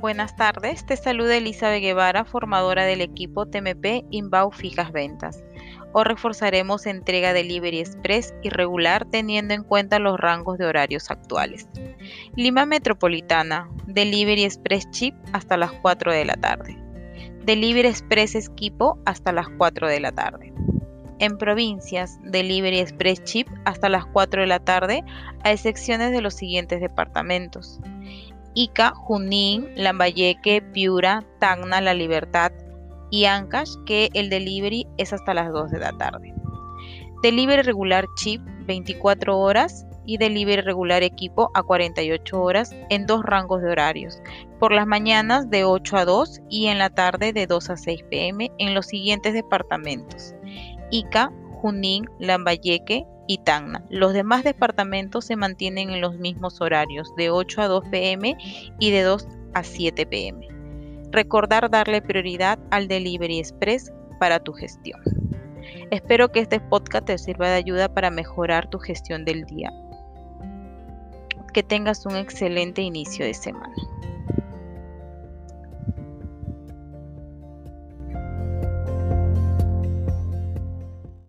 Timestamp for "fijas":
4.54-4.92